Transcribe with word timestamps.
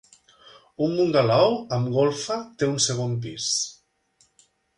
Un 0.85 0.95
bungalou 0.99 1.53
amb 1.77 1.91
golfa 1.97 2.39
té 2.63 2.71
un 2.73 2.81
segon 2.87 3.15
pis. 3.27 3.53